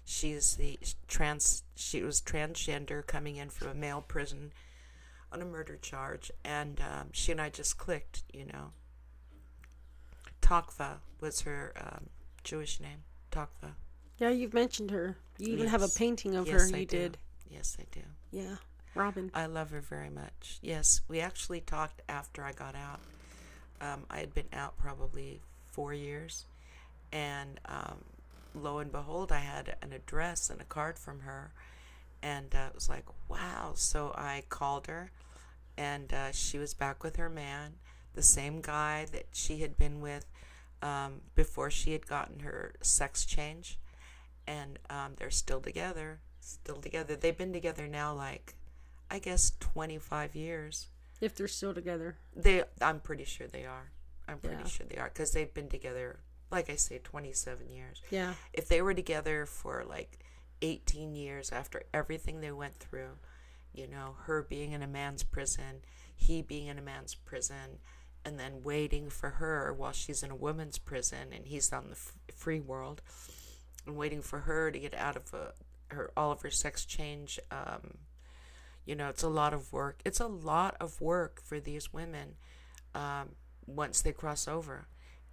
[0.05, 1.63] She is the trans.
[1.75, 4.51] She was transgender, coming in from a male prison
[5.31, 8.23] on a murder charge, and um, she and I just clicked.
[8.33, 8.71] You know,
[10.41, 12.09] Takva was her um,
[12.43, 13.03] Jewish name.
[13.31, 13.73] Takva.
[14.19, 15.17] Yeah, you've mentioned her.
[15.39, 16.75] You even have a painting of Yes, her.
[16.75, 16.97] I You do.
[16.97, 17.17] did.
[17.53, 18.01] Yes, I do.
[18.31, 18.55] Yeah.
[18.95, 19.31] Robin.
[19.33, 20.59] I love her very much.
[20.61, 22.99] Yes, we actually talked after I got out.
[23.81, 25.41] Um, I had been out probably
[25.71, 26.45] four years,
[27.11, 28.03] and um,
[28.53, 31.51] lo and behold, I had an address and a card from her,
[32.21, 33.71] and uh, it was like, wow.
[33.75, 35.11] So I called her,
[35.77, 37.73] and uh, she was back with her man,
[38.13, 40.25] the same guy that she had been with
[40.81, 43.79] um, before she had gotten her sex change,
[44.45, 46.19] and um, they're still together.
[46.45, 47.15] Still together.
[47.15, 48.55] They've been together now, like
[49.09, 50.87] I guess, twenty five years.
[51.21, 52.63] If they're still together, they.
[52.81, 53.91] I'm pretty sure they are.
[54.27, 54.67] I'm pretty Yeah.
[54.67, 56.19] sure they are because they've been together,
[56.51, 58.01] like I say, 27 years.
[58.09, 60.19] yeah, If they were together for like
[60.61, 63.17] 18 years after everything they went through,
[63.73, 65.81] you know, her being in a man's prison,
[66.15, 67.79] he being in a man's prison,
[68.25, 71.91] and then waiting for her while she's in a woman's prison and he's on the
[71.95, 73.01] f- free world,
[73.85, 75.51] and waiting for her to get out of uh
[75.89, 77.39] her all of her sex change.
[77.51, 77.97] Um,
[78.85, 79.99] you know, it's a lot of work.
[80.03, 82.35] It's a lot of work for these women
[82.93, 83.29] um,
[83.65, 84.87] once they cross over.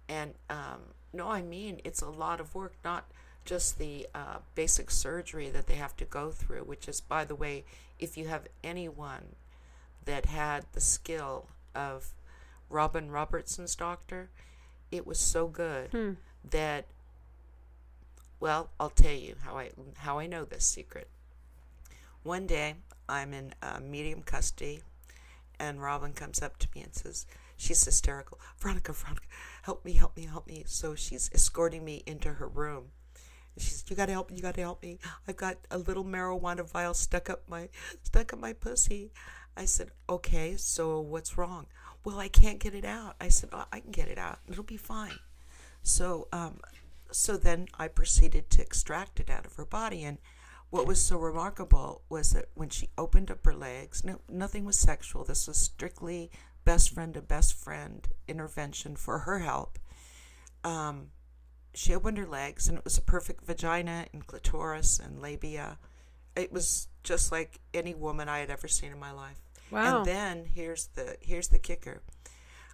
[0.07, 3.11] And um, no, I mean, it's a lot of work, not
[3.43, 7.35] just the uh, basic surgery that they have to go through, which is, by the
[7.35, 7.65] way,
[7.99, 9.35] if you have anyone
[10.05, 12.13] that had the skill of
[12.69, 14.29] Robin Robertson's doctor,
[14.91, 15.89] it was so good
[16.49, 16.85] that,
[18.41, 21.07] well, I'll tell you how I how I know this secret.
[22.23, 22.75] One day,
[23.07, 24.81] I'm in uh, medium custody,
[25.59, 27.25] and Robin comes up to me and says,
[27.55, 28.39] she's hysterical.
[28.57, 29.25] Veronica, Veronica,
[29.61, 30.63] help me, help me, help me.
[30.65, 32.85] So she's escorting me into her room.
[33.55, 34.97] And she says, you gotta help me, you gotta help me.
[35.27, 37.69] I've got a little marijuana vial stuck up my,
[38.03, 39.11] stuck up my pussy.
[39.55, 41.67] I said, okay, so what's wrong?
[42.03, 43.15] Well, I can't get it out.
[43.21, 44.39] I said, oh, I can get it out.
[44.49, 45.19] It'll be fine.
[45.83, 46.59] So, um,
[47.11, 50.03] so then I proceeded to extract it out of her body.
[50.03, 50.17] And
[50.69, 54.79] what was so remarkable was that when she opened up her legs, no, nothing was
[54.79, 55.23] sexual.
[55.23, 56.31] This was strictly
[56.63, 59.79] best friend to best friend intervention for her help.
[60.63, 61.07] Um,
[61.73, 65.77] she opened her legs, and it was a perfect vagina and clitoris and labia.
[66.35, 69.41] It was just like any woman I had ever seen in my life.
[69.71, 69.97] Wow.
[69.97, 72.01] And then here's the here's the kicker.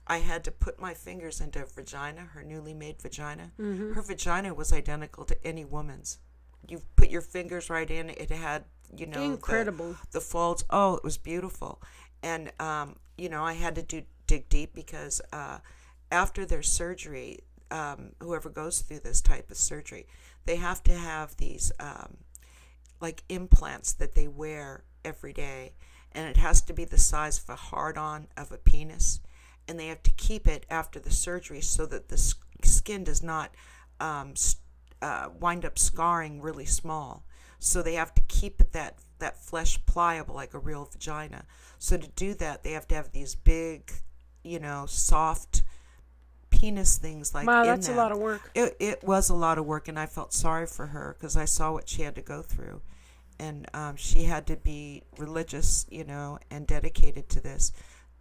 [0.07, 3.51] I had to put my fingers into her vagina, her newly made vagina.
[3.57, 6.19] Her vagina was identical to any woman's.
[6.67, 8.63] You put your fingers right in, it had,
[8.95, 9.95] you know, the- Incredible.
[10.11, 10.63] The, folds.
[10.69, 11.81] Oh, it was beautiful.
[12.23, 15.59] And, um, you know, I had to do dig deep because uh,
[16.11, 17.39] after their surgery,
[17.69, 20.07] um, whoever goes through this type of surgery,
[20.45, 22.17] they have to have these um,
[23.01, 25.73] like implants that they wear every day,
[26.13, 29.19] and it has to be the size of a hard on of a penis,
[29.67, 32.17] and they have to keep it after the surgery so that the
[32.63, 33.51] skin does not
[33.99, 34.33] um,
[35.01, 37.23] uh, wind up scarring really small.
[37.59, 41.45] So they have to keep it that that flesh pliable like a real vagina.
[41.79, 43.91] So to do that, they have to have these big,
[44.43, 45.63] you know, soft
[46.49, 48.51] penis things like Wow, that's a lot of work.
[48.53, 51.45] It it was a lot of work, and I felt sorry for her because I
[51.45, 52.81] saw what she had to go through,
[53.39, 57.71] and um, she had to be religious, you know, and dedicated to this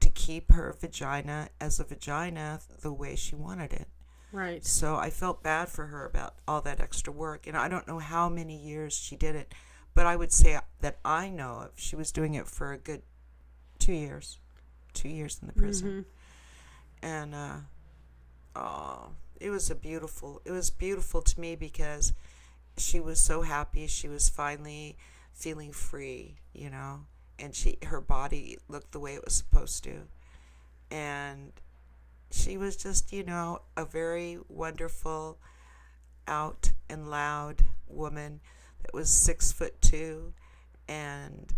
[0.01, 3.89] to keep her vagina as a vagina the way she wanted it.
[4.33, 4.65] Right.
[4.65, 7.99] So I felt bad for her about all that extra work, and I don't know
[7.99, 9.55] how many years she did it,
[9.95, 13.03] but I would say that I know of she was doing it for a good
[13.79, 14.39] two years,
[14.93, 16.05] two years in the prison,
[17.03, 17.57] and uh,
[18.55, 20.43] oh, it was a beautiful.
[20.45, 22.13] It was beautiful to me because
[22.77, 23.87] she was so happy.
[23.87, 24.97] She was finally
[25.33, 27.01] feeling free, you know,
[27.39, 30.03] and she her body looked the way it was supposed to,
[30.91, 31.53] and
[32.31, 35.39] she was just, you know, a very wonderful,
[36.27, 38.41] out and loud woman
[38.83, 40.33] that was six foot two,
[40.89, 41.55] and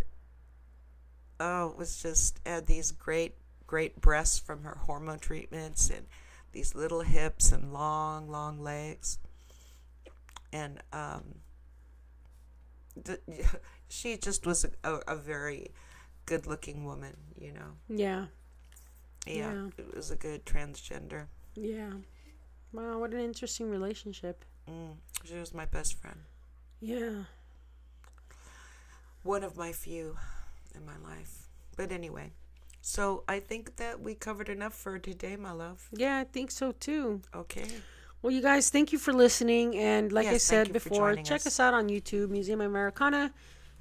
[1.39, 6.05] oh, it was just had these great, great breasts from her hormone treatments and
[6.51, 9.19] these little hips and long, long legs,
[10.51, 11.23] and um,
[13.89, 15.71] she just was a, a, very
[16.25, 17.73] good-looking woman, you know.
[17.89, 18.25] Yeah.
[19.25, 19.67] Yeah, Yeah.
[19.77, 21.25] it was a good transgender.
[21.55, 21.91] Yeah.
[22.71, 24.45] Wow, what an interesting relationship.
[24.69, 26.19] Mm, she was my best friend.
[26.79, 27.23] Yeah.
[29.23, 30.17] One of my few
[30.75, 31.47] in my life.
[31.75, 32.31] But anyway,
[32.81, 35.89] so I think that we covered enough for today, my love.
[35.91, 37.21] Yeah, I think so too.
[37.35, 37.67] Okay.
[38.21, 39.75] Well, you guys, thank you for listening.
[39.77, 41.47] And like I Yes, thank said before, check us.
[41.47, 43.33] us out on YouTube, Museum Americana.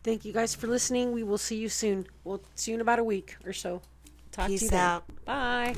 [0.02, 1.12] Thank you guys for listening.
[1.12, 2.06] We will see you soon.
[2.24, 3.82] We'll see you in about a week or so.
[4.32, 5.00] Talk to you Peace then.
[5.24, 5.74] Bye.